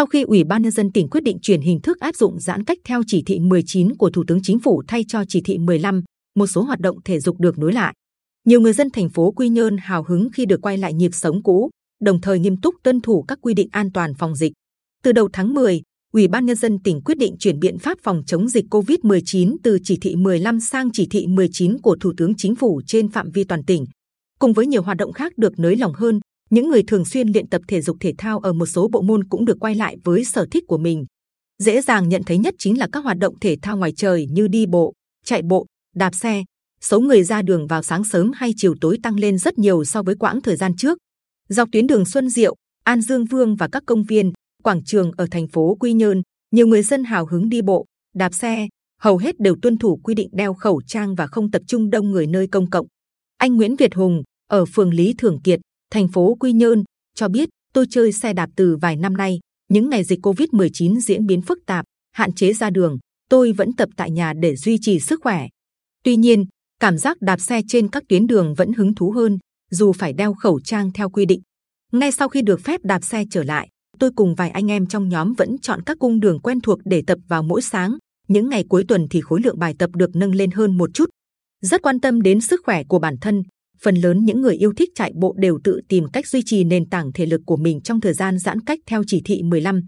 Sau 0.00 0.06
khi 0.06 0.22
Ủy 0.22 0.44
ban 0.44 0.62
nhân 0.62 0.72
dân 0.72 0.92
tỉnh 0.92 1.08
quyết 1.10 1.20
định 1.20 1.38
chuyển 1.42 1.60
hình 1.60 1.80
thức 1.80 2.00
áp 2.00 2.16
dụng 2.16 2.40
giãn 2.40 2.64
cách 2.64 2.78
theo 2.84 3.02
chỉ 3.06 3.22
thị 3.26 3.38
19 3.40 3.96
của 3.96 4.10
Thủ 4.10 4.24
tướng 4.26 4.42
Chính 4.42 4.58
phủ 4.58 4.82
thay 4.88 5.04
cho 5.08 5.24
chỉ 5.28 5.40
thị 5.44 5.58
15, 5.58 6.02
một 6.36 6.46
số 6.46 6.62
hoạt 6.62 6.80
động 6.80 6.98
thể 7.04 7.20
dục 7.20 7.40
được 7.40 7.58
nối 7.58 7.72
lại. 7.72 7.94
Nhiều 8.46 8.60
người 8.60 8.72
dân 8.72 8.90
thành 8.90 9.08
phố 9.10 9.30
Quy 9.30 9.48
Nhơn 9.48 9.76
hào 9.76 10.02
hứng 10.02 10.28
khi 10.32 10.46
được 10.46 10.60
quay 10.62 10.78
lại 10.78 10.94
nhịp 10.94 11.10
sống 11.12 11.42
cũ, 11.42 11.70
đồng 12.02 12.20
thời 12.20 12.38
nghiêm 12.38 12.56
túc 12.56 12.74
tuân 12.82 13.00
thủ 13.00 13.24
các 13.28 13.38
quy 13.42 13.54
định 13.54 13.68
an 13.72 13.92
toàn 13.92 14.14
phòng 14.14 14.34
dịch. 14.34 14.52
Từ 15.02 15.12
đầu 15.12 15.28
tháng 15.32 15.54
10, 15.54 15.82
Ủy 16.12 16.28
ban 16.28 16.46
nhân 16.46 16.56
dân 16.56 16.78
tỉnh 16.84 17.00
quyết 17.02 17.18
định 17.18 17.36
chuyển 17.38 17.60
biện 17.60 17.78
pháp 17.78 17.98
phòng 18.02 18.22
chống 18.26 18.48
dịch 18.48 18.64
COVID-19 18.70 19.56
từ 19.62 19.78
chỉ 19.84 19.98
thị 20.00 20.16
15 20.16 20.60
sang 20.60 20.90
chỉ 20.92 21.06
thị 21.10 21.26
19 21.26 21.78
của 21.78 21.96
Thủ 22.00 22.12
tướng 22.16 22.34
Chính 22.36 22.54
phủ 22.54 22.80
trên 22.86 23.08
phạm 23.08 23.30
vi 23.30 23.44
toàn 23.44 23.64
tỉnh. 23.64 23.84
Cùng 24.38 24.52
với 24.52 24.66
nhiều 24.66 24.82
hoạt 24.82 24.96
động 24.96 25.12
khác 25.12 25.38
được 25.38 25.58
nới 25.58 25.76
lỏng 25.76 25.92
hơn, 25.94 26.20
những 26.50 26.68
người 26.68 26.82
thường 26.82 27.04
xuyên 27.04 27.28
luyện 27.28 27.48
tập 27.48 27.62
thể 27.68 27.80
dục 27.80 27.96
thể 28.00 28.12
thao 28.18 28.38
ở 28.38 28.52
một 28.52 28.66
số 28.66 28.88
bộ 28.88 29.02
môn 29.02 29.24
cũng 29.24 29.44
được 29.44 29.56
quay 29.60 29.74
lại 29.74 29.96
với 30.04 30.24
sở 30.24 30.46
thích 30.50 30.64
của 30.68 30.78
mình. 30.78 31.06
Dễ 31.58 31.82
dàng 31.82 32.08
nhận 32.08 32.22
thấy 32.26 32.38
nhất 32.38 32.54
chính 32.58 32.78
là 32.78 32.88
các 32.92 33.04
hoạt 33.04 33.18
động 33.18 33.34
thể 33.40 33.56
thao 33.62 33.76
ngoài 33.76 33.92
trời 33.96 34.26
như 34.26 34.48
đi 34.48 34.66
bộ, 34.66 34.92
chạy 35.24 35.42
bộ, 35.42 35.66
đạp 35.96 36.14
xe. 36.14 36.44
Số 36.80 37.00
người 37.00 37.22
ra 37.22 37.42
đường 37.42 37.66
vào 37.66 37.82
sáng 37.82 38.04
sớm 38.04 38.30
hay 38.34 38.52
chiều 38.56 38.74
tối 38.80 38.98
tăng 39.02 39.18
lên 39.18 39.38
rất 39.38 39.58
nhiều 39.58 39.84
so 39.84 40.02
với 40.02 40.14
quãng 40.14 40.40
thời 40.40 40.56
gian 40.56 40.76
trước. 40.76 40.98
Dọc 41.48 41.68
tuyến 41.72 41.86
đường 41.86 42.04
Xuân 42.04 42.30
Diệu, 42.30 42.54
An 42.84 43.00
Dương 43.00 43.24
Vương 43.24 43.56
và 43.56 43.68
các 43.72 43.82
công 43.86 44.04
viên, 44.04 44.32
quảng 44.62 44.84
trường 44.84 45.12
ở 45.16 45.26
thành 45.30 45.48
phố 45.48 45.76
Quy 45.80 45.92
Nhơn, 45.92 46.22
nhiều 46.50 46.66
người 46.66 46.82
dân 46.82 47.04
hào 47.04 47.26
hứng 47.26 47.48
đi 47.48 47.62
bộ, 47.62 47.86
đạp 48.14 48.34
xe, 48.34 48.68
hầu 49.00 49.18
hết 49.18 49.40
đều 49.40 49.56
tuân 49.62 49.78
thủ 49.78 50.00
quy 50.02 50.14
định 50.14 50.28
đeo 50.32 50.54
khẩu 50.54 50.82
trang 50.86 51.14
và 51.14 51.26
không 51.26 51.50
tập 51.50 51.62
trung 51.66 51.90
đông 51.90 52.10
người 52.10 52.26
nơi 52.26 52.46
công 52.46 52.70
cộng. 52.70 52.86
Anh 53.36 53.56
Nguyễn 53.56 53.76
Việt 53.76 53.94
Hùng 53.94 54.22
ở 54.50 54.64
phường 54.64 54.94
Lý 54.94 55.14
Thường 55.18 55.40
Kiệt, 55.44 55.60
thành 55.90 56.08
phố 56.08 56.34
Quy 56.40 56.52
Nhơn 56.52 56.84
cho 57.14 57.28
biết 57.28 57.48
tôi 57.72 57.86
chơi 57.90 58.12
xe 58.12 58.32
đạp 58.32 58.50
từ 58.56 58.76
vài 58.76 58.96
năm 58.96 59.16
nay. 59.16 59.38
Những 59.68 59.90
ngày 59.90 60.04
dịch 60.04 60.26
Covid-19 60.26 61.00
diễn 61.00 61.26
biến 61.26 61.42
phức 61.42 61.58
tạp, 61.66 61.84
hạn 62.12 62.32
chế 62.32 62.52
ra 62.52 62.70
đường, 62.70 62.98
tôi 63.28 63.52
vẫn 63.52 63.72
tập 63.72 63.88
tại 63.96 64.10
nhà 64.10 64.32
để 64.32 64.56
duy 64.56 64.78
trì 64.80 65.00
sức 65.00 65.20
khỏe. 65.22 65.46
Tuy 66.04 66.16
nhiên, 66.16 66.44
cảm 66.80 66.98
giác 66.98 67.16
đạp 67.20 67.40
xe 67.40 67.60
trên 67.68 67.88
các 67.88 68.02
tuyến 68.08 68.26
đường 68.26 68.54
vẫn 68.54 68.72
hứng 68.72 68.94
thú 68.94 69.10
hơn, 69.10 69.38
dù 69.70 69.92
phải 69.92 70.12
đeo 70.12 70.34
khẩu 70.34 70.60
trang 70.60 70.92
theo 70.92 71.10
quy 71.10 71.26
định. 71.26 71.40
Ngay 71.92 72.12
sau 72.12 72.28
khi 72.28 72.42
được 72.42 72.60
phép 72.60 72.80
đạp 72.84 73.04
xe 73.04 73.24
trở 73.30 73.42
lại, 73.42 73.68
tôi 73.98 74.10
cùng 74.16 74.34
vài 74.34 74.50
anh 74.50 74.70
em 74.70 74.86
trong 74.86 75.08
nhóm 75.08 75.32
vẫn 75.32 75.58
chọn 75.58 75.82
các 75.86 75.96
cung 76.00 76.20
đường 76.20 76.40
quen 76.40 76.60
thuộc 76.60 76.78
để 76.84 77.02
tập 77.06 77.18
vào 77.28 77.42
mỗi 77.42 77.62
sáng. 77.62 77.98
Những 78.28 78.48
ngày 78.48 78.64
cuối 78.68 78.84
tuần 78.88 79.06
thì 79.10 79.20
khối 79.20 79.40
lượng 79.40 79.58
bài 79.58 79.74
tập 79.78 79.90
được 79.94 80.10
nâng 80.16 80.34
lên 80.34 80.50
hơn 80.50 80.78
một 80.78 80.90
chút. 80.94 81.10
Rất 81.62 81.82
quan 81.82 82.00
tâm 82.00 82.22
đến 82.22 82.40
sức 82.40 82.60
khỏe 82.64 82.84
của 82.84 82.98
bản 82.98 83.16
thân, 83.20 83.42
phần 83.82 83.94
lớn 83.94 84.24
những 84.24 84.40
người 84.40 84.54
yêu 84.54 84.72
thích 84.76 84.90
chạy 84.94 85.12
bộ 85.14 85.34
đều 85.38 85.58
tự 85.64 85.80
tìm 85.88 86.08
cách 86.12 86.26
duy 86.26 86.42
trì 86.46 86.64
nền 86.64 86.88
tảng 86.88 87.12
thể 87.12 87.26
lực 87.26 87.40
của 87.46 87.56
mình 87.56 87.80
trong 87.80 88.00
thời 88.00 88.12
gian 88.12 88.38
giãn 88.38 88.60
cách 88.60 88.78
theo 88.86 89.02
chỉ 89.06 89.22
thị 89.24 89.42
15. 89.42 89.80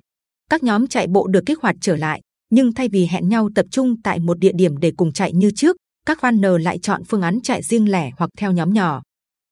Các 0.50 0.62
nhóm 0.62 0.86
chạy 0.86 1.06
bộ 1.06 1.26
được 1.26 1.46
kích 1.46 1.58
hoạt 1.60 1.76
trở 1.80 1.96
lại, 1.96 2.20
nhưng 2.50 2.74
thay 2.74 2.88
vì 2.88 3.06
hẹn 3.06 3.28
nhau 3.28 3.48
tập 3.54 3.66
trung 3.70 4.02
tại 4.02 4.18
một 4.18 4.38
địa 4.38 4.52
điểm 4.54 4.76
để 4.76 4.92
cùng 4.96 5.12
chạy 5.12 5.32
như 5.32 5.50
trước, 5.50 5.76
các 6.06 6.18
runner 6.22 6.52
lại 6.60 6.78
chọn 6.78 7.02
phương 7.04 7.22
án 7.22 7.40
chạy 7.42 7.62
riêng 7.62 7.90
lẻ 7.90 8.10
hoặc 8.18 8.30
theo 8.38 8.52
nhóm 8.52 8.72
nhỏ. 8.72 9.02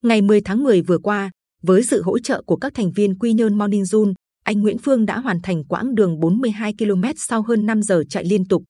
Ngày 0.05 0.23
10 0.23 0.41
tháng 0.41 0.63
10 0.63 0.83
vừa 0.83 0.99
qua, 0.99 1.31
với 1.63 1.83
sự 1.83 2.03
hỗ 2.03 2.19
trợ 2.19 2.43
của 2.47 2.57
các 2.57 2.75
thành 2.75 2.93
viên 2.93 3.19
Quy 3.19 3.33
Nhơn 3.33 3.59
Morning 3.59 3.83
Zone, 3.83 4.13
anh 4.45 4.61
Nguyễn 4.61 4.79
Phương 4.79 5.07
đã 5.07 5.19
hoàn 5.19 5.41
thành 5.43 5.65
quãng 5.65 5.95
đường 5.95 6.21
42 6.21 6.75
km 6.79 7.05
sau 7.17 7.43
hơn 7.43 7.67
5 7.67 7.83
giờ 7.83 8.03
chạy 8.09 8.25
liên 8.25 8.45
tục. 8.45 8.63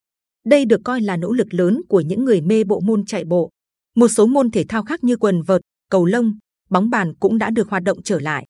Đây 0.46 0.64
được 0.64 0.80
coi 0.84 1.00
là 1.00 1.16
nỗ 1.16 1.32
lực 1.32 1.55
lớn 1.55 1.80
của 1.88 2.00
những 2.00 2.24
người 2.24 2.40
mê 2.40 2.64
bộ 2.64 2.80
môn 2.80 3.05
chạy 3.05 3.24
bộ. 3.24 3.50
Một 3.96 4.08
số 4.08 4.27
môn 4.27 4.50
thể 4.50 4.64
thao 4.69 4.83
khác 4.83 5.05
như 5.05 5.16
quần 5.16 5.42
vợt, 5.42 5.60
cầu 5.91 6.05
lông, 6.05 6.38
bóng 6.70 6.91
bàn 6.91 7.14
cũng 7.20 7.38
đã 7.38 7.50
được 7.50 7.69
hoạt 7.70 7.83
động 7.83 8.02
trở 8.02 8.20
lại. 8.20 8.46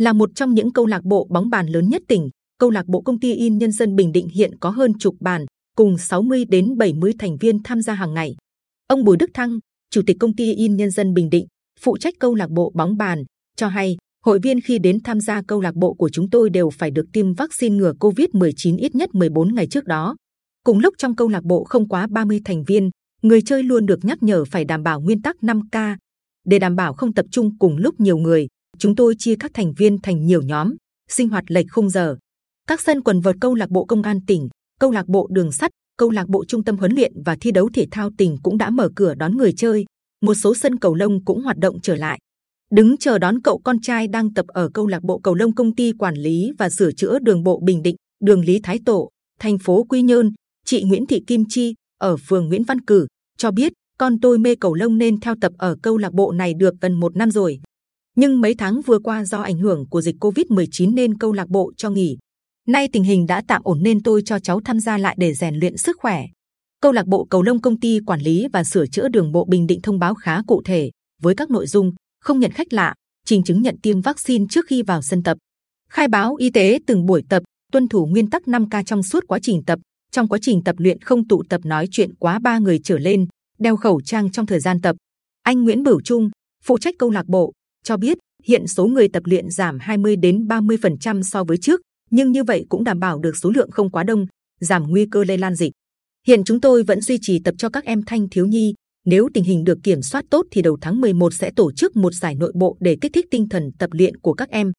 Là 0.00 0.12
một 0.12 0.30
trong 0.34 0.54
những 0.54 0.72
câu 0.72 0.86
lạc 0.86 1.04
bộ 1.04 1.26
bóng 1.30 1.50
bàn 1.50 1.66
lớn 1.66 1.88
nhất 1.88 2.02
tỉnh, 2.08 2.28
câu 2.58 2.70
lạc 2.70 2.86
bộ 2.86 3.00
công 3.00 3.20
ty 3.20 3.34
in 3.34 3.58
nhân 3.58 3.72
dân 3.72 3.96
Bình 3.96 4.12
Định 4.12 4.28
hiện 4.28 4.58
có 4.60 4.70
hơn 4.70 4.92
chục 4.98 5.14
bàn, 5.20 5.46
cùng 5.76 5.98
60 5.98 6.44
đến 6.44 6.78
70 6.78 7.12
thành 7.18 7.36
viên 7.36 7.62
tham 7.62 7.82
gia 7.82 7.94
hàng 7.94 8.14
ngày. 8.14 8.36
Ông 8.86 9.04
Bùi 9.04 9.16
Đức 9.16 9.30
Thăng, 9.34 9.58
chủ 9.90 10.02
tịch 10.06 10.16
công 10.20 10.36
ty 10.36 10.54
in 10.54 10.76
nhân 10.76 10.90
dân 10.90 11.14
Bình 11.14 11.30
Định, 11.30 11.46
phụ 11.80 11.98
trách 11.98 12.14
câu 12.20 12.34
lạc 12.34 12.50
bộ 12.50 12.72
bóng 12.74 12.96
bàn, 12.96 13.24
cho 13.56 13.68
hay 13.68 13.96
hội 14.24 14.38
viên 14.42 14.60
khi 14.60 14.78
đến 14.78 14.98
tham 15.04 15.20
gia 15.20 15.42
câu 15.42 15.60
lạc 15.60 15.74
bộ 15.74 15.94
của 15.94 16.08
chúng 16.08 16.30
tôi 16.30 16.50
đều 16.50 16.70
phải 16.70 16.90
được 16.90 17.04
tiêm 17.12 17.34
vaccine 17.34 17.76
ngừa 17.76 17.92
COVID-19 18.00 18.78
ít 18.78 18.94
nhất 18.94 19.14
14 19.14 19.54
ngày 19.54 19.66
trước 19.66 19.84
đó. 19.84 20.16
Cùng 20.64 20.78
lúc 20.78 20.94
trong 20.98 21.16
câu 21.16 21.28
lạc 21.28 21.44
bộ 21.44 21.64
không 21.64 21.88
quá 21.88 22.06
30 22.06 22.40
thành 22.44 22.64
viên, 22.64 22.90
người 23.22 23.42
chơi 23.42 23.62
luôn 23.62 23.86
được 23.86 24.04
nhắc 24.04 24.22
nhở 24.22 24.44
phải 24.44 24.64
đảm 24.64 24.82
bảo 24.82 25.00
nguyên 25.00 25.22
tắc 25.22 25.36
5K. 25.42 25.96
Để 26.44 26.58
đảm 26.58 26.76
bảo 26.76 26.92
không 26.92 27.14
tập 27.14 27.26
trung 27.30 27.58
cùng 27.58 27.76
lúc 27.76 28.00
nhiều 28.00 28.16
người, 28.16 28.46
chúng 28.78 28.96
tôi 28.96 29.14
chia 29.18 29.36
các 29.36 29.50
thành 29.54 29.72
viên 29.72 29.98
thành 29.98 30.26
nhiều 30.26 30.42
nhóm, 30.42 30.74
sinh 31.10 31.28
hoạt 31.28 31.44
lệch 31.48 31.66
khung 31.72 31.90
giờ. 31.90 32.16
Các 32.68 32.80
sân 32.80 33.00
quần 33.02 33.20
vợt 33.20 33.36
câu 33.40 33.54
lạc 33.54 33.70
bộ 33.70 33.84
công 33.84 34.02
an 34.02 34.20
tỉnh, 34.26 34.48
câu 34.80 34.90
lạc 34.90 35.08
bộ 35.08 35.28
đường 35.30 35.52
sắt, 35.52 35.70
câu 35.98 36.10
lạc 36.10 36.28
bộ 36.28 36.44
trung 36.44 36.64
tâm 36.64 36.76
huấn 36.76 36.92
luyện 36.92 37.12
và 37.24 37.36
thi 37.40 37.50
đấu 37.50 37.70
thể 37.74 37.86
thao 37.90 38.10
tỉnh 38.18 38.36
cũng 38.42 38.58
đã 38.58 38.70
mở 38.70 38.88
cửa 38.96 39.14
đón 39.14 39.36
người 39.36 39.52
chơi. 39.52 39.84
Một 40.22 40.34
số 40.34 40.54
sân 40.54 40.78
cầu 40.78 40.94
lông 40.94 41.24
cũng 41.24 41.42
hoạt 41.42 41.58
động 41.58 41.80
trở 41.82 41.96
lại. 41.96 42.18
Đứng 42.70 42.96
chờ 42.96 43.18
đón 43.18 43.42
cậu 43.42 43.58
con 43.64 43.80
trai 43.80 44.08
đang 44.08 44.34
tập 44.34 44.46
ở 44.48 44.70
câu 44.74 44.86
lạc 44.86 45.02
bộ 45.02 45.18
cầu 45.18 45.34
lông 45.34 45.54
công 45.54 45.74
ty 45.74 45.92
quản 45.92 46.14
lý 46.14 46.50
và 46.58 46.70
sửa 46.70 46.92
chữa 46.92 47.18
đường 47.18 47.42
bộ 47.42 47.60
Bình 47.64 47.82
Định, 47.82 47.96
đường 48.24 48.44
Lý 48.44 48.60
Thái 48.62 48.78
Tổ, 48.86 49.10
thành 49.40 49.58
phố 49.58 49.84
Quy 49.84 50.02
Nhơn. 50.02 50.32
Chị 50.66 50.82
Nguyễn 50.82 51.06
Thị 51.06 51.22
Kim 51.26 51.44
Chi 51.48 51.74
ở 51.98 52.16
phường 52.16 52.48
Nguyễn 52.48 52.62
Văn 52.62 52.80
Cử 52.80 53.06
cho 53.42 53.50
biết 53.50 53.72
con 53.98 54.20
tôi 54.20 54.38
mê 54.38 54.54
cầu 54.54 54.74
lông 54.74 54.98
nên 54.98 55.20
theo 55.20 55.34
tập 55.40 55.52
ở 55.58 55.76
câu 55.82 55.98
lạc 55.98 56.12
bộ 56.12 56.32
này 56.32 56.54
được 56.54 56.74
gần 56.80 57.00
một 57.00 57.16
năm 57.16 57.30
rồi. 57.30 57.60
Nhưng 58.16 58.40
mấy 58.40 58.54
tháng 58.54 58.80
vừa 58.82 58.98
qua 58.98 59.24
do 59.24 59.42
ảnh 59.42 59.58
hưởng 59.58 59.88
của 59.88 60.00
dịch 60.00 60.16
Covid-19 60.20 60.94
nên 60.94 61.18
câu 61.18 61.32
lạc 61.32 61.48
bộ 61.48 61.72
cho 61.76 61.90
nghỉ. 61.90 62.18
Nay 62.68 62.88
tình 62.92 63.04
hình 63.04 63.26
đã 63.26 63.42
tạm 63.48 63.62
ổn 63.64 63.82
nên 63.82 64.02
tôi 64.02 64.22
cho 64.24 64.38
cháu 64.38 64.60
tham 64.64 64.80
gia 64.80 64.98
lại 64.98 65.16
để 65.18 65.34
rèn 65.34 65.54
luyện 65.54 65.76
sức 65.76 65.96
khỏe. 66.00 66.26
Câu 66.80 66.92
lạc 66.92 67.06
bộ 67.06 67.24
cầu 67.24 67.42
lông 67.42 67.60
công 67.60 67.80
ty 67.80 67.98
quản 68.06 68.20
lý 68.20 68.46
và 68.52 68.64
sửa 68.64 68.86
chữa 68.86 69.08
đường 69.08 69.32
bộ 69.32 69.44
Bình 69.44 69.66
Định 69.66 69.80
thông 69.82 69.98
báo 69.98 70.14
khá 70.14 70.42
cụ 70.46 70.62
thể 70.64 70.90
với 71.22 71.34
các 71.34 71.50
nội 71.50 71.66
dung 71.66 71.92
không 72.20 72.40
nhận 72.40 72.50
khách 72.50 72.72
lạ, 72.72 72.94
trình 73.26 73.42
chứng 73.42 73.62
nhận 73.62 73.76
tiêm 73.82 74.00
vaccine 74.00 74.44
trước 74.50 74.66
khi 74.68 74.82
vào 74.82 75.02
sân 75.02 75.22
tập, 75.22 75.38
khai 75.90 76.08
báo 76.08 76.34
y 76.34 76.50
tế 76.50 76.78
từng 76.86 77.06
buổi 77.06 77.22
tập, 77.28 77.42
tuân 77.72 77.88
thủ 77.88 78.06
nguyên 78.06 78.30
tắc 78.30 78.42
5K 78.42 78.84
trong 78.84 79.02
suốt 79.02 79.24
quá 79.26 79.38
trình 79.42 79.62
tập. 79.66 79.78
Trong 80.12 80.28
quá 80.28 80.38
trình 80.42 80.64
tập 80.64 80.76
luyện 80.78 81.00
không 81.00 81.28
tụ 81.28 81.42
tập 81.48 81.60
nói 81.64 81.88
chuyện 81.90 82.14
quá 82.14 82.38
ba 82.38 82.58
người 82.58 82.80
trở 82.84 82.98
lên, 82.98 83.26
đeo 83.58 83.76
khẩu 83.76 84.00
trang 84.00 84.30
trong 84.30 84.46
thời 84.46 84.60
gian 84.60 84.80
tập. 84.80 84.96
Anh 85.42 85.64
Nguyễn 85.64 85.82
Bửu 85.82 86.00
Trung, 86.00 86.30
phụ 86.64 86.78
trách 86.78 86.94
câu 86.98 87.10
lạc 87.10 87.26
bộ, 87.26 87.52
cho 87.84 87.96
biết 87.96 88.18
hiện 88.44 88.66
số 88.66 88.86
người 88.86 89.08
tập 89.08 89.22
luyện 89.26 89.50
giảm 89.50 89.78
20 89.80 90.16
đến 90.16 90.46
30% 90.46 91.22
so 91.22 91.44
với 91.44 91.56
trước, 91.56 91.80
nhưng 92.10 92.32
như 92.32 92.44
vậy 92.44 92.66
cũng 92.68 92.84
đảm 92.84 93.00
bảo 93.00 93.18
được 93.18 93.36
số 93.36 93.50
lượng 93.50 93.70
không 93.70 93.90
quá 93.90 94.02
đông, 94.02 94.26
giảm 94.60 94.90
nguy 94.90 95.06
cơ 95.10 95.24
lây 95.24 95.38
lan 95.38 95.54
dịch. 95.54 95.72
Hiện 96.26 96.44
chúng 96.44 96.60
tôi 96.60 96.82
vẫn 96.82 97.00
duy 97.00 97.18
trì 97.20 97.38
tập 97.38 97.54
cho 97.58 97.68
các 97.68 97.84
em 97.84 98.02
thanh 98.06 98.28
thiếu 98.28 98.46
nhi. 98.46 98.74
Nếu 99.04 99.28
tình 99.34 99.44
hình 99.44 99.64
được 99.64 99.78
kiểm 99.82 100.02
soát 100.02 100.24
tốt 100.30 100.46
thì 100.50 100.62
đầu 100.62 100.78
tháng 100.80 101.00
11 101.00 101.34
sẽ 101.34 101.50
tổ 101.56 101.72
chức 101.72 101.96
một 101.96 102.14
giải 102.14 102.34
nội 102.34 102.52
bộ 102.54 102.76
để 102.80 102.96
kích 103.00 103.12
thích 103.14 103.26
tinh 103.30 103.48
thần 103.48 103.70
tập 103.78 103.90
luyện 103.92 104.16
của 104.16 104.34
các 104.34 104.50
em. 104.50 104.72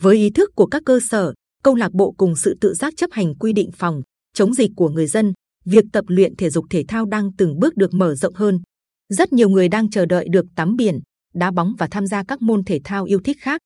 Với 0.00 0.16
ý 0.16 0.30
thức 0.30 0.50
của 0.54 0.66
các 0.66 0.82
cơ 0.86 1.00
sở, 1.10 1.32
câu 1.62 1.74
lạc 1.74 1.92
bộ 1.92 2.14
cùng 2.16 2.36
sự 2.36 2.56
tự 2.60 2.74
giác 2.74 2.94
chấp 2.96 3.10
hành 3.12 3.34
quy 3.34 3.52
định 3.52 3.70
phòng 3.72 4.02
chống 4.36 4.54
dịch 4.54 4.70
của 4.76 4.88
người 4.88 5.06
dân, 5.06 5.32
việc 5.64 5.84
tập 5.92 6.04
luyện 6.08 6.36
thể 6.36 6.50
dục 6.50 6.64
thể 6.70 6.84
thao 6.88 7.06
đang 7.06 7.30
từng 7.38 7.58
bước 7.58 7.76
được 7.76 7.94
mở 7.94 8.14
rộng 8.14 8.34
hơn. 8.34 8.60
Rất 9.08 9.32
nhiều 9.32 9.48
người 9.48 9.68
đang 9.68 9.90
chờ 9.90 10.06
đợi 10.06 10.26
được 10.30 10.46
tắm 10.56 10.76
biển, 10.76 11.00
đá 11.34 11.50
bóng 11.50 11.74
và 11.78 11.88
tham 11.90 12.06
gia 12.06 12.24
các 12.24 12.42
môn 12.42 12.64
thể 12.64 12.80
thao 12.84 13.04
yêu 13.04 13.20
thích 13.24 13.36
khác. 13.40 13.60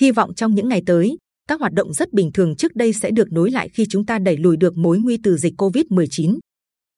Hy 0.00 0.10
vọng 0.10 0.34
trong 0.34 0.54
những 0.54 0.68
ngày 0.68 0.82
tới, 0.86 1.16
các 1.48 1.60
hoạt 1.60 1.72
động 1.72 1.92
rất 1.92 2.12
bình 2.12 2.30
thường 2.32 2.56
trước 2.56 2.74
đây 2.74 2.92
sẽ 2.92 3.10
được 3.10 3.32
nối 3.32 3.50
lại 3.50 3.68
khi 3.68 3.86
chúng 3.88 4.06
ta 4.06 4.18
đẩy 4.18 4.36
lùi 4.36 4.56
được 4.56 4.76
mối 4.76 4.98
nguy 4.98 5.18
từ 5.22 5.36
dịch 5.36 5.54
Covid-19. 5.58 6.38